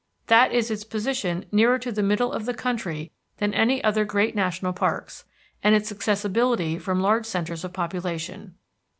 That 0.25 0.51
is 0.51 0.71
its 0.71 0.83
position 0.83 1.45
nearer 1.51 1.77
to 1.77 1.91
the 1.91 2.01
middle 2.01 2.31
of 2.33 2.47
the 2.47 2.55
country 2.55 3.11
than 3.37 3.53
other 3.83 4.03
great 4.03 4.35
national 4.35 4.73
parks, 4.73 5.25
and 5.61 5.75
its 5.75 5.91
accessibility 5.91 6.79
from 6.79 7.01
large 7.03 7.27
centres 7.27 7.63
of 7.63 7.71
population. 7.73 8.55